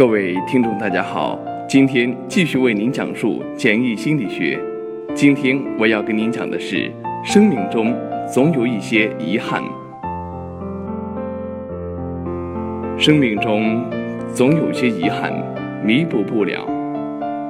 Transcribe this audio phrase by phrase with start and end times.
[0.00, 1.38] 各位听众，大家好，
[1.68, 4.58] 今天继续为您讲述简易心理学。
[5.14, 6.90] 今天我要跟您讲的是，
[7.22, 7.94] 生命中
[8.26, 9.62] 总有一些遗憾，
[12.96, 13.84] 生命中
[14.32, 15.30] 总有些遗憾
[15.84, 16.66] 弥补不了，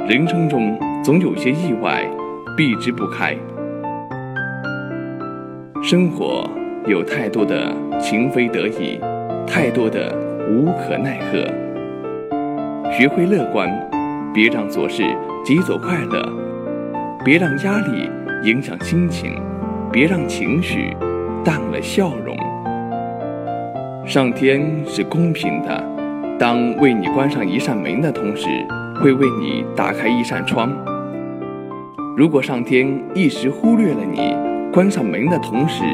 [0.09, 2.05] 人生中总有些意外
[2.57, 3.37] 避之不开。
[5.85, 6.51] 生活
[6.85, 8.99] 有太多的情非得已，
[9.47, 10.13] 太多的
[10.51, 11.60] 无可奈何。
[12.93, 13.71] 学会乐观，
[14.35, 15.05] 别让琐事
[15.45, 16.21] 挤走快乐；
[17.25, 18.11] 别让压力
[18.45, 19.31] 影响心情；
[19.93, 20.95] 别让情绪
[21.45, 22.37] 淡了笑容。
[24.05, 25.83] 上天是公平的，
[26.37, 28.49] 当为你关上一扇门的同时，
[29.01, 30.71] 会为你打开一扇窗。
[32.17, 34.35] 如果上天一时忽略了你，
[34.73, 35.85] 关上门的同时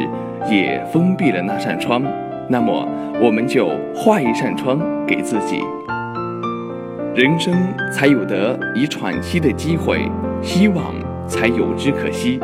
[0.50, 2.02] 也封闭了那扇窗，
[2.48, 2.88] 那么
[3.22, 5.60] 我们就画一扇窗给自己。
[7.16, 7.54] 人生
[7.90, 10.06] 才有得以喘息的机会，
[10.42, 10.92] 希望
[11.26, 12.38] 才有之可惜。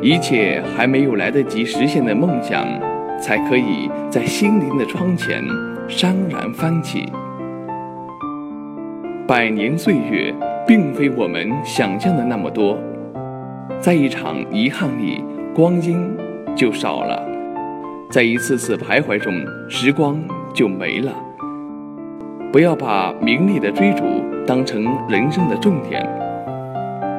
[0.00, 2.66] 一切还没有来得及实现的梦想，
[3.20, 5.40] 才可以在心灵的窗前
[5.88, 7.04] 潸然翻起。
[9.24, 10.34] 百年岁月，
[10.66, 12.76] 并非我们想象的那么多，
[13.78, 15.22] 在一场遗憾里，
[15.54, 16.10] 光阴
[16.56, 17.22] 就少了；
[18.10, 19.32] 在一次次徘徊中，
[19.68, 20.20] 时光
[20.52, 21.12] 就没了。
[22.52, 24.04] 不要把名利的追逐
[24.46, 26.06] 当成人生的重点。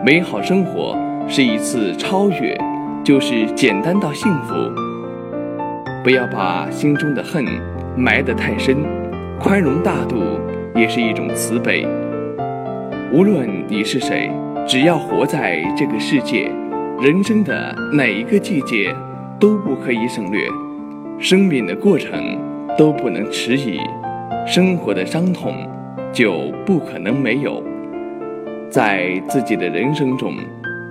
[0.06, 0.96] 美好生活
[1.28, 2.56] 是一次超越，
[3.04, 4.54] 就是简单到幸福。
[6.04, 7.44] 不要把心中的恨
[7.98, 8.78] 埋得太深，
[9.40, 10.18] 宽容大度
[10.76, 11.88] 也是一种慈悲。
[13.12, 14.30] 无论你是谁，
[14.68, 16.48] 只要活在这个世界，
[17.02, 18.94] 人生的哪一个季节
[19.40, 20.42] 都不可以省略，
[21.18, 22.38] 生命的过程
[22.78, 23.80] 都不能迟疑。
[24.46, 25.56] 生活的伤痛
[26.12, 27.64] 就不可能没有，
[28.70, 30.36] 在自己的人生中，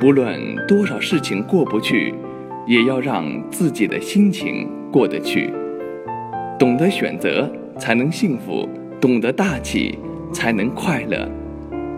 [0.01, 2.15] 不论多少事情过不去，
[2.67, 5.53] 也要让自己的心情过得去。
[6.59, 7.49] 懂得选择
[7.79, 8.67] 才能幸福，
[9.01, 9.99] 懂得大气
[10.33, 11.29] 才能快乐，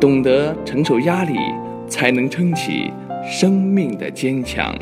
[0.00, 1.38] 懂得承受压力
[1.86, 2.90] 才能撑起
[3.22, 4.74] 生命的坚强。